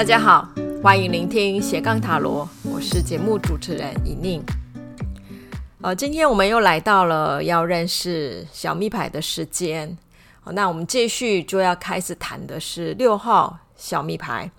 [0.00, 0.48] 大家好，
[0.82, 4.42] 欢迎聆听斜杠塔罗，我是节目主持人尹宁。
[5.82, 9.94] 呃，今天我们又来到了要认识小密牌的时间。
[10.40, 14.50] 好，那我们继续就要开始谈的是六号小密牌。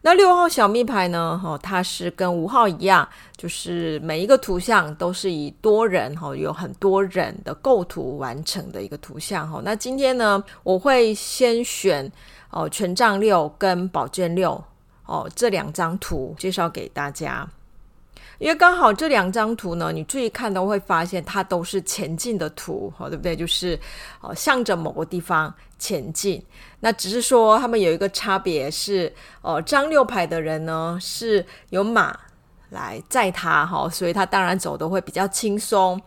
[0.00, 1.38] 那六号小密牌呢？
[1.38, 3.06] 哈，它是跟五号一样，
[3.36, 9.60] 就是每一个图像都是以多人哈，有很多人的构图完成的一个图像哈。
[9.62, 12.10] 那今天呢，我会先选
[12.48, 14.64] 哦权杖六跟宝剑六
[15.10, 17.46] 哦这两张图介绍给大家。
[18.38, 23.36] 因为刚好这两张图呢，你注意看都会发现它都是前进的图，好，对不对？
[23.36, 23.78] 就是
[24.22, 26.42] 哦，向着某个地方前进。
[26.78, 32.18] 那只是说他们有一个差别是，哦，张六牌的人呢是有马
[32.70, 36.00] 来载他，哈，所以他当然走得会比较轻松。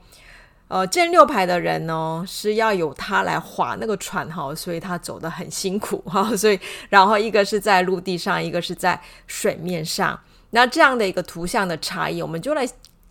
[0.73, 6.35] 呃，剑六牌的人呢是要有他来划那个船，哈，所以他走得很辛苦，哈。
[6.35, 6.59] 所以，
[6.89, 10.19] 然后一个是在陆地上，一个是在水面上。
[10.49, 12.67] 那这样的一个图像的差异，我们就来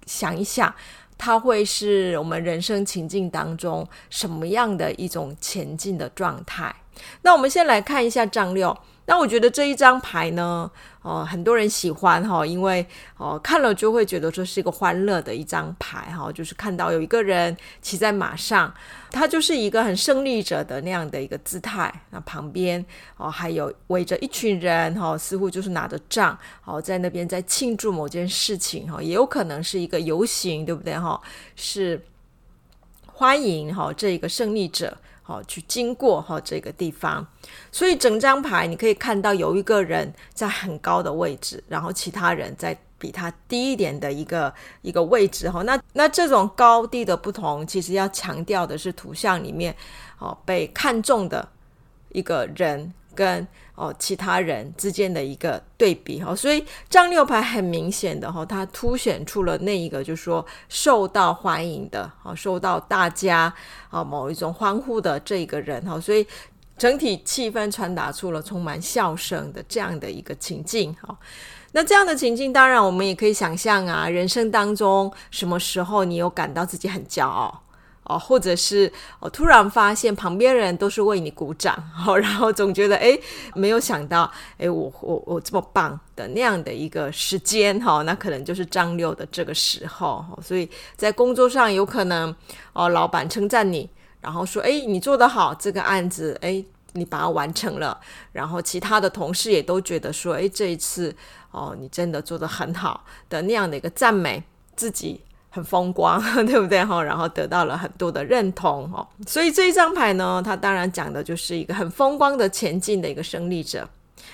[0.06, 0.74] 想一想，
[1.16, 6.74] 它会是我们人生情境当中什么样的一种前进的状态？
[7.22, 8.76] 那我们先来看一下张六。
[9.06, 10.68] 那我觉得这一张牌呢，
[11.02, 12.86] 哦，很多人喜欢哈，因为
[13.16, 18.72] 哦看了就会觉得这是一个欢乐的一张牌哈，就是看到有一个人骑在马上，
[19.10, 21.92] 他就是一个很胜利者的那样的一个姿态。
[22.10, 22.84] 那旁边
[23.16, 31.20] 哦还有围着一群人哈，似乎就是拿着杖哦在那边在庆祝某件事情哈，也有可能是一个游行，对不对哈？
[31.56, 32.00] 是
[33.06, 34.96] 欢迎哈这一个胜利者。
[35.22, 37.26] 好，去经过哈这个地方，
[37.70, 45.62] 所以整张牌你可以看到有一个人在很高的位置，然后其他人在比他低一点的一个一个位置哈。
[45.62, 49.74] 那那这种高低的不同，其实要强调的是图像里面
[50.18, 51.48] 哦被看中的
[52.10, 52.92] 一个人。
[53.14, 63.52] 跟哦其他人之间的一个对比哈，所以张六牌很明显的哈，它凸显出了那一个就是说受到欢迎的啊，受到大家
[63.90, 66.26] 啊某一种欢呼的这一个人哈，所以
[66.76, 71.16] 整体气氛传达出了充满笑声的这样的一个情境哈。
[71.74, 77.61] 那这样的情境，当然我们也可以想象啊，人生当中什么时候你有感到自己很骄傲？
[78.04, 81.76] 哦，或者是哦突然发现旁边人都是为你鼓掌，
[82.06, 83.20] 哦，然后总觉得诶，
[83.54, 92.34] 没有想到诶，我我我这么棒的那样的一个时间，哈，那可能就是张六的这个时候，所以在工作上有可能
[92.72, 93.88] 哦，老板称赞你，
[94.20, 96.64] 然后说诶，你做得好，这个案子诶，
[96.94, 97.98] 你把它完成了，
[98.32, 101.14] 然后其他的同事也都觉得说诶，这一次
[101.52, 104.42] 哦，你真的做得很好的那样的一个赞美
[104.74, 105.20] 自己。
[105.54, 107.02] 很风光， 对不对哈？
[107.02, 113.86] 然后得到了很多的认同哦，所以这一张牌呢，它当然讲的就是一个很风光的前进的一个胜利者。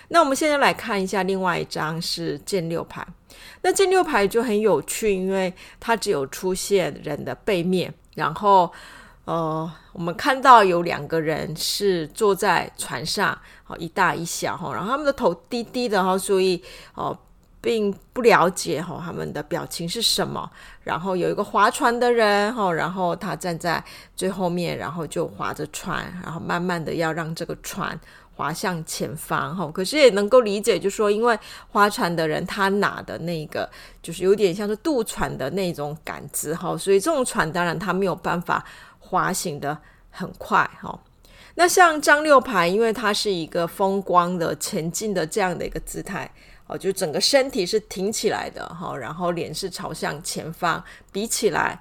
[0.06, 3.04] 那我们现在来看一下另外一张是剑六牌。
[3.62, 8.72] 那剑六牌就很有趣，因为它只有出现人的背面，然后
[9.24, 13.36] 呃，我们看到有两个人是坐在船上，
[13.66, 16.62] 哦，一大一小哈，然后他们的头低低的哈，所以
[16.94, 17.18] 哦。
[17.68, 20.50] 并不了解哈他们的表情是什么，
[20.84, 23.84] 然后有一个划船的人哈，然后他站在
[24.16, 28.00] 最后面，然后就划着船，然后慢慢的要让这个船
[28.34, 29.70] 划向前方哈。
[29.70, 33.68] 可是也能够理解，就是说因为划船的人他拿的那个
[34.02, 38.64] 就是有点像是渡船的那种杆子哈，所以这种船当然他没有办法
[38.98, 39.76] 滑行的
[40.08, 40.98] 很快哈。
[41.56, 46.30] 那像张六排，因为它是一个风光的前进的这样的一个姿态。
[46.68, 51.80] 哦，就整个身体是挺起来的哈，然后脸是朝向前方，比起来，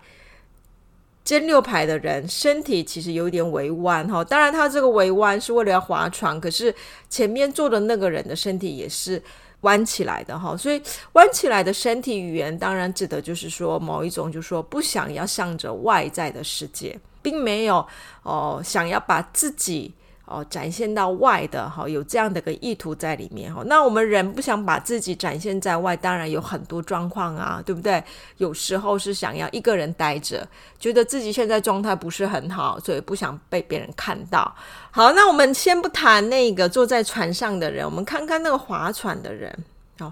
[1.26, 4.24] 剑六排的人身体其实有点微弯哈。
[4.24, 6.74] 当然，他这个微弯是为了要划船，可是
[7.10, 9.22] 前面坐的那个人的身体也是
[9.62, 10.56] 弯起来的哈。
[10.56, 10.82] 所以，
[11.12, 17.86] 弯起来的身体语言，当然指的就是说某一种，就是说不想要向着外在的世界，并没有
[18.24, 19.94] 哦想要把自己。
[20.28, 23.64] 哦，展现到外的哈，有这样的个意图在里面哈。
[23.66, 28.04] 那我们人不想把自己展现在外，当然有很多状况啊，对不对？
[28.36, 30.48] 有时候是想要一个人待着，
[30.78, 34.54] 觉得自己现在状态不是很好，所以不想被别人看到。
[34.92, 39.58] 好，那我们先不谈那个坐在船上的人，我们看看那个划船的人。
[40.00, 40.12] 好。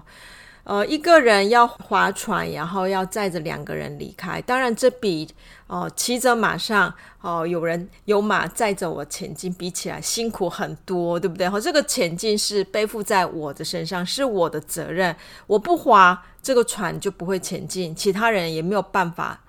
[0.66, 4.42] 呃，一个人要划船，然后要载着两个人离开。
[4.42, 5.28] 当然，这比
[5.68, 11.48] 哦、骑着马上哦、有人有马载着我前进比起来辛苦很多，对不对？
[11.48, 15.14] 哈，这个前进是背负在我的身上，是我的责任。
[15.46, 19.40] 我不划这个船就不会前进，其他人也没有办法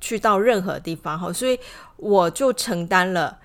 [0.00, 1.16] 去到任何地方。
[1.16, 1.56] 哈，所以
[1.98, 3.38] 我就承担了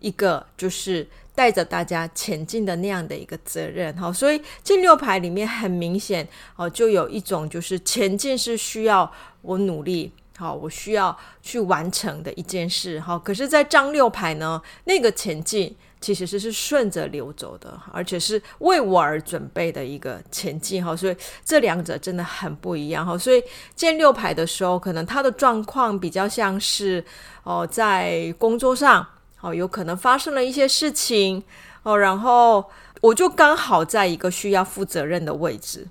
[0.00, 3.96] 一个就是带着大家前进的那样的一个责任。
[3.96, 6.26] 好，所以进六牌里面很明显
[6.56, 9.10] 哦，就有一种就是前进是需要
[9.42, 12.98] 我努力，好，我需要去完成的一件事。
[13.00, 15.76] 哈，可是，在张六牌呢，那个前进。
[16.00, 23.18] 其实是是顺着流走的，而且是为我而准备的一个前进哈，所以这两者真的很不一样哈。
[23.18, 23.42] 所以
[23.74, 27.04] 见六牌的时候，可能他的状况比较像是
[27.42, 29.06] 哦，在工作上
[29.40, 31.42] 哦，有可能发生了一些事情
[31.82, 32.70] 哦，然后
[33.00, 35.86] 我就刚好在一个需要负责任的位置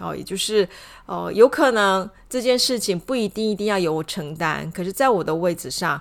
[0.00, 0.68] 哦，也就是
[1.06, 6.00] 哦，有可能这件事情不一定一定要由我承担，可是在我的位置上。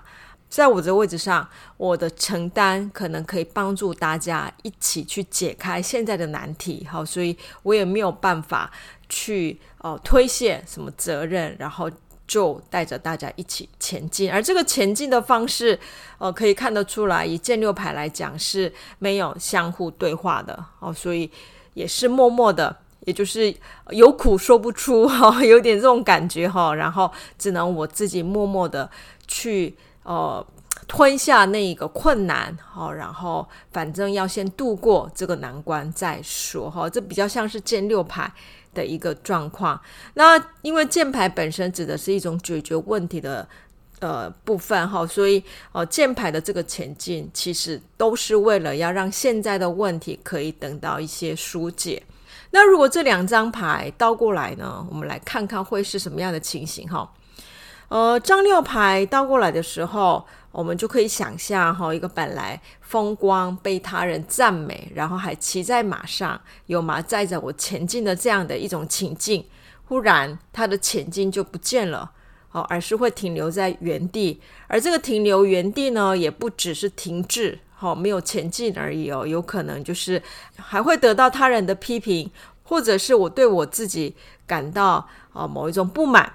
[0.50, 8.72] 在我的位置上，我的承担可能可以帮助大家一起去解开现在的难题，好，所以我也没有办法
[9.10, 11.90] 去哦、推卸什么责任，然后
[12.28, 14.32] 就带着大家一起前进。
[14.32, 15.80] 而这个前进的方式，
[16.18, 21.30] 呃，可以看得出来，以建六牌来讲是没有相互对话的哦，所以
[21.74, 22.76] 也是默默的，
[23.06, 23.54] 也就是
[23.90, 28.90] 有苦说不出哈，有点这种感觉哈，然后只能我自己默默的
[29.28, 29.76] 去。
[30.06, 30.46] 呃，
[30.86, 38.30] 吞下那一个困难，好，然后反正要先度过这个难关再说，哈，这比较像是见六牌
[38.74, 39.80] 的一个状况。
[40.16, 43.48] 那因为见牌本身指的是一种解决问题的
[44.00, 52.02] 呃部分，哈，所以呃，见牌的这个前进其实都是为了要让现在的问题可以等到一些疏解。
[52.52, 57.12] 那如果这两张牌倒过来呢，我们来看看会是什么样的情形，哈。
[57.90, 69.44] 呃，张六牌倒过来的时候，我们就可以想象哈，一个本来风光被他人赞美，然后还骑在马上，有马载着我前进的这样的一种情境，
[69.86, 72.12] 忽然他的前进就不见了，
[72.52, 74.40] 哦，而是会停留在原地。
[74.68, 80.22] 而这个停留原地呢，也不只是停滞，哦，没有前进而已哦，有可能就是
[80.56, 82.30] 还会得到他人的批评，
[82.62, 84.16] 或者是我对我自己
[84.46, 86.32] 感到啊某一种不满。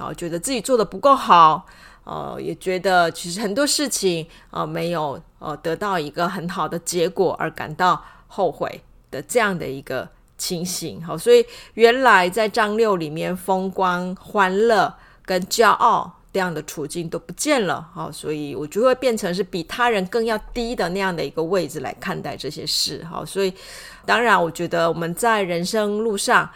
[0.00, 1.66] 哦，觉得自己做的不够好，
[2.04, 8.80] 呃，也觉得其实很多事情呃没有呃得到一个很好的结果而感到后悔
[9.10, 10.08] 的这样的一个
[10.38, 11.04] 情形。
[11.04, 11.44] 好，所以
[11.74, 14.92] 原来在张六里面风光、欢乐
[15.24, 17.88] 跟骄傲这样的处境都不见了。
[17.92, 23.04] 好，所以我就会变成是比他人更要低的那样的一个位置来看待这些事。
[23.04, 23.52] 好，所以
[24.06, 26.48] 当然，我觉得我们在人生路上。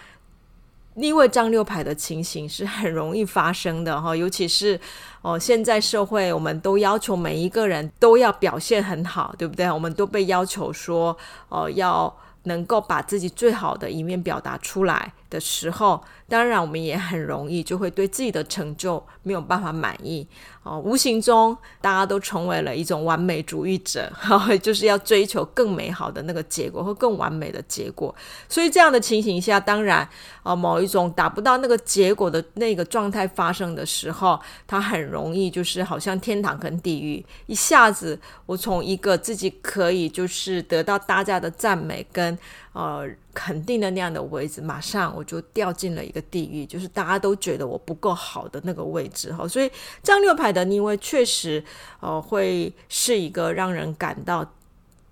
[0.97, 4.79] 因为张六牌的情形是很容易发生的哈， 尤其是
[5.23, 9.71] 哦，现在社会我们都要求每一个人都要表现很好，对不对？
[9.71, 11.17] 我们都被要求说
[11.49, 12.15] 哦，要
[12.45, 20.25] 能够把自己最好的一面表达出来的时候，当然我们也很容易就会对自己的成就没有办法满意。
[20.63, 24.11] 哦，无形中大家都成为了一种完美主义者，
[24.63, 28.15] 就是要追求更美好的那个结果或更完美的结果。
[28.49, 30.09] 所以这样的情形下，当然，
[30.43, 42.39] 啊，某一种达不到那个结果的那个状态发生的时候，它很容易就是好像天堂跟地狱，一下子我从一个自己可以就是得到大家的赞美跟。
[42.73, 49.47] 呃，肯定的那样的位置，马上我就掉进了一个地狱，就是大家都觉得我不够好的那个位置哈。
[49.47, 49.71] 所以
[50.03, 51.63] 张六牌的逆位确实，
[52.01, 54.49] 呃，会是一个让人感到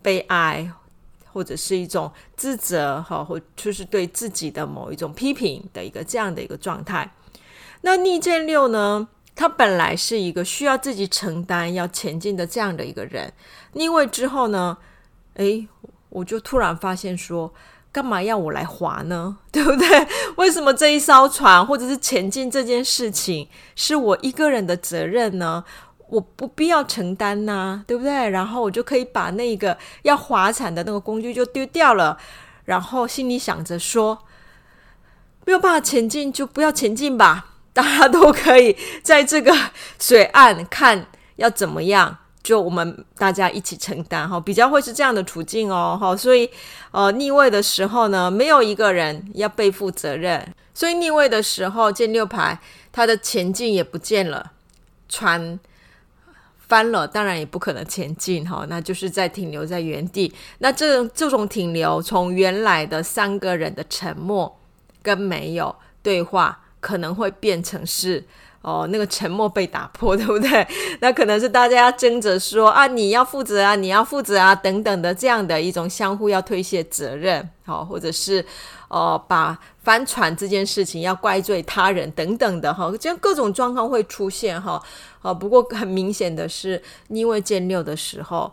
[0.00, 0.70] 悲哀，
[1.32, 7.12] 或者是一种自责哈，或就是对自己的某一种批评的一个这样的一个状态。
[7.82, 13.32] 那逆见六呢，他本来是一个需要自己承担要前进的这样的一个人，
[13.72, 14.78] 逆位之后呢，
[15.34, 15.68] 诶。
[16.14, 17.50] 我就突然发现说，
[17.92, 19.36] 干嘛要我来划呢？
[19.52, 20.08] 对不对？
[20.36, 23.46] 为什么这一艘船或者是前进这件事情
[23.76, 25.62] 是我一个人的责任呢？
[26.08, 28.28] 我不必要承担呐，对不对？
[28.30, 32.18] 然后我就可以把那个要划船的那个工具就丢掉了，
[32.64, 34.18] 然后心里想着说，
[35.46, 39.54] 没有办法前进就不要前进吧，大家都可以在这个
[39.98, 41.06] 水岸看
[41.36, 42.18] 要怎么样。
[42.42, 46.50] 就我们大家一起承担哈，比较会是这样的处境哦哈，所以
[46.90, 52.58] 呃逆位的时候呢，没有一个人要背负责任，所以逆位的时候见六排，
[52.90, 54.52] 它的前进也不见了，
[55.08, 55.60] 船
[56.58, 60.34] 翻了，当然也不可能前进哈，那就是在停留在原地。
[60.58, 64.58] 那这这种停留，从原来的三个人的沉默
[65.00, 68.24] 跟没有对话，可能会变成是。
[68.62, 70.66] 哦，那个沉默被打破， 对不对？
[71.00, 78.44] 那可能是大家要争着说啊，你要负责啊，你要负责啊，等等的这样的一种相互要推卸责任，好、哦，或者是
[78.88, 84.72] 哦、把翻船这件事情要怪罪他人等等的哈，这样各种状况会出现哈。
[85.20, 88.52] 啊、哦，不过很明显的是，逆位见六的时候，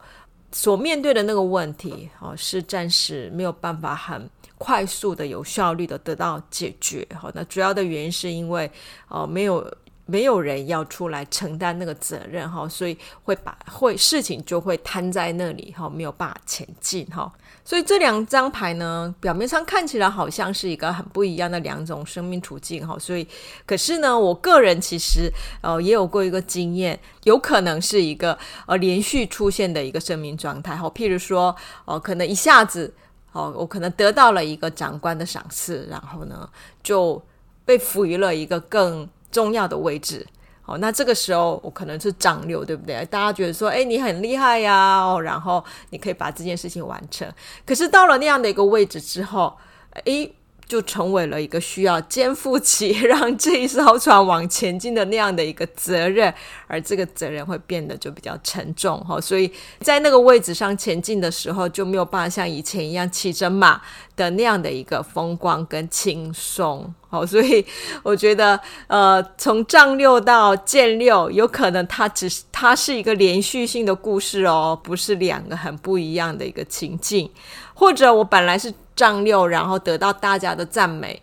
[0.52, 7.06] 所面对的那个问题，哦，是暂时没有办法很快速的、有效率的得到解决。
[7.20, 8.72] 好，那主要的原因是因为，
[9.10, 9.70] 哦，没有。
[10.10, 17.32] 没有人要出来承担那个责任哈，所以会把会事情就会瘫在那里哈，没有办法前进哈。
[17.64, 22.98] 所以这两张牌呢，表面上看起来好像是一个很不一样的两种生命处境哈。
[22.98, 23.28] 所以，
[23.68, 28.36] 可是呢，我个人其实呃也有过一个经验，有可能是一个
[28.66, 30.90] 呃连续出现的一个生命状态哈。
[30.90, 32.92] 譬如说，哦、可能一下子
[33.34, 36.50] 哦，我可能得到了一个长官的赏识，然后呢
[36.82, 37.22] 就
[37.66, 40.26] 被赋予了一个更重要的位置，
[40.66, 43.06] 哦，那这个时候我可能是长流，对不对？
[43.06, 47.32] 大家觉得说，哎，你很厉害呀，哦，然后你可以把这件事情完成。
[47.66, 49.58] 可是到了那样的一个位置之后，
[50.06, 50.30] 哎。
[50.70, 56.32] 就成为了一个需要肩负起 让这一艘船往前进的那样的一个责任，
[56.68, 63.82] 而这个责任会变得就比较沉重哈，所以在那个位置上前进的时候就没有办法像以前一样骑着马
[64.16, 67.66] 的那样的一个风光跟轻松，好，所以
[68.04, 77.32] 我觉得呃，从丈六到剑六，有可能它只是它是一个连续性的故事哦，不是两个很不一样的一个情境，
[77.80, 78.72] 或者我本来是。
[79.00, 81.22] 丈六，然后得到大家的赞美。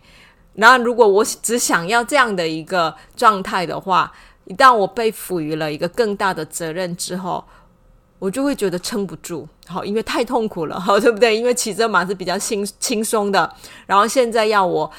[0.55, 4.11] 然后，如果我只想要这样的一个状态的话，
[4.45, 7.45] 一旦我被赋予了一个更大的责任之后，
[8.17, 11.37] 我就会觉得撑不住，好，因为太痛苦了，好，对不对？
[11.37, 13.53] 因为骑着马是比较轻轻松的，
[13.85, 14.91] 然后现在要我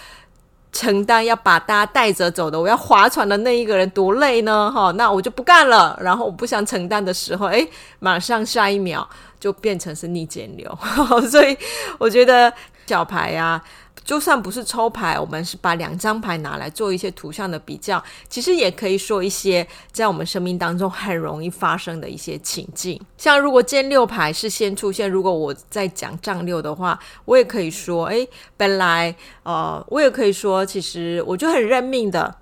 [0.73, 5.99] 承担要把大家带着走的，我要划船的那一个人多累呢，哈，那我就不干了。
[6.03, 9.09] 然后我不想承担的时候，诶，马上下一秒。
[9.41, 10.79] 就变成是逆减流，
[11.31, 11.57] 所以
[11.97, 12.53] 我觉得
[12.89, 13.63] 小牌啊，
[14.09, 22.99] 就算不是抽牌，我们是把两张牌拿来做一些图像的比较，其实也可以说一些在我们生命当中很容易发生的一些情境。
[23.19, 32.35] 像如果见六牌是先出现，如果我在讲丈六的话，我也可以说，诶，本来呃，我也可以说，其实我就很认命的，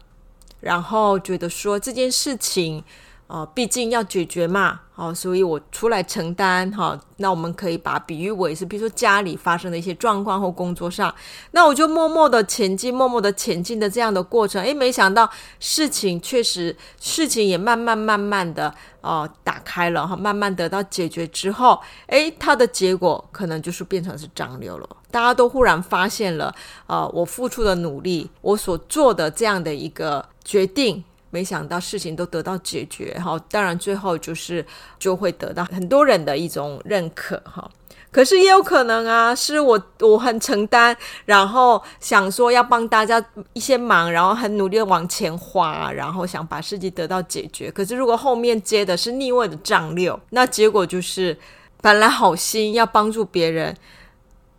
[0.60, 2.84] 然后觉得说这件事情。
[3.28, 11.12] 哦，毕竟要解决嘛，好、哦，所以我出来承担，哈、哦，那我们可以把比喻为是，比如说家里发生的一些状况或工作上，
[11.50, 15.28] 那我就默默的前进，默默的前进的这样的过程，诶，没想到
[15.58, 26.54] 事情确实，事情也慢慢慢慢的哦打开了，哈，慢慢得到解决之后，诶，它的结果可能就是变成是丈六了，大家都忽然发现了，
[26.86, 31.02] 呃，我付出的努力，我所做的这样的一个决定。
[31.30, 34.64] 没想到事情都得到解决哈，当然最后就是
[34.98, 37.70] 就会得到很多人的一种认可哈。
[38.12, 47.70] 可是也有可能啊，是我我很承担，然后想说要帮大家一些忙，然后很努力的往前花，然后想把事情得到解决。
[47.70, 51.36] 可是如果后面接的是逆位的丈六，那结果就是
[51.82, 53.76] 本来好心要帮助别人。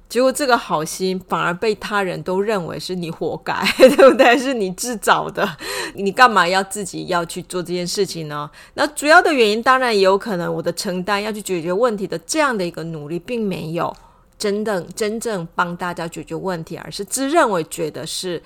[0.10, 4.38] 结果这个好心反而被他人都认为是你活该， 对不对？
[4.38, 5.46] 是你自找的，
[5.96, 8.50] 你干嘛要自己要去做这件事情呢？
[8.76, 13.94] 那主要的原因当然也有可能，我的承担要去解决问题的这样的一个努力，并没有
[14.38, 18.42] 真正真正帮大家解决问题，而是自认为觉得是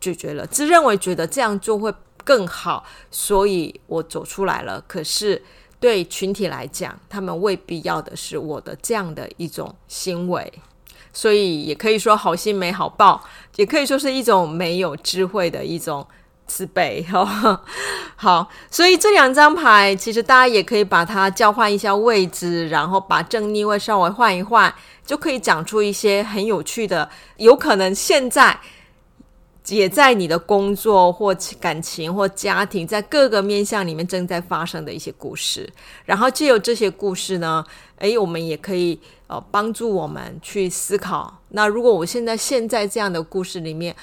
[0.00, 1.92] 解决了，自认为觉得这样做会
[2.24, 4.82] 更好，所以我走出来了。
[4.88, 5.42] 可是
[5.78, 10.50] 对群体来讲，他们未必要的是我的这样的一种行为。
[11.12, 13.22] 所以也可以说好心没好报，
[13.56, 16.06] 也可以说是一种没有智慧的一种
[16.46, 17.04] 慈悲。
[18.16, 24.72] 好，所以这两张牌其实大家也可以把它交换一下位置，然后把正逆位稍微换一换，
[25.04, 28.58] 就可以讲出一些很有趣的，有可能现在
[29.68, 35.68] 也在你的工作或感情或家庭，在各个面向里面正在发生的一些故事。
[36.04, 37.64] 然后借由这些故事呢，
[37.98, 39.00] 诶，我们也可以。
[39.28, 41.40] 呃，帮助我们去思考。
[41.48, 43.96] 那如果我现在陷在这样的故事里面，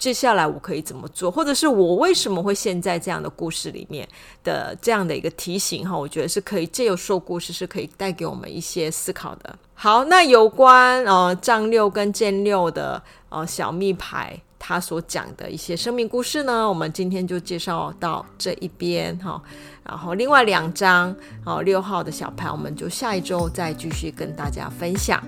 [0.00, 1.30] 接下来我可以怎么做？
[1.30, 4.08] 或者是我为什么会陷在这样的故事里面
[4.42, 5.96] 的这样的一个提醒哈？
[5.96, 9.56] 我觉得是可以借由说故事，是可以带给我们一些思考的。
[9.74, 14.36] 好，那有关呃张六跟剑六的呃小密牌。
[14.64, 19.42] 他所讲的一些生命故事呢，我们今天就介绍到这一边哈。
[19.84, 21.12] 然后另外两张
[21.44, 25.20] 哦六号的小牌，我们就下一周再继续跟大家分享。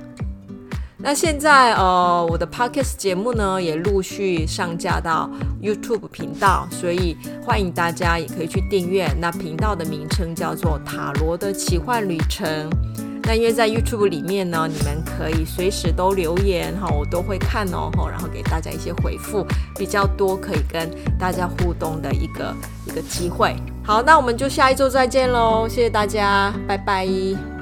[0.96, 5.28] 那现在呃我的 Podcast 节目呢也陆续上架到
[5.60, 9.12] YouTube 频道，所以欢迎大家也可以去订阅。
[9.20, 12.70] 那频道的名称叫做塔罗的奇幻旅程。
[13.26, 19.46] 那因为在 YouTube 里面呢，你们可以随时都留言哈，我都会看哦，然后给大家一些回复，
[19.78, 22.54] 比较多可以跟大家互动的一个
[22.86, 23.56] 一个机会。
[23.82, 27.53] 好，那我们就下一周再见喽，谢谢大家，拜拜。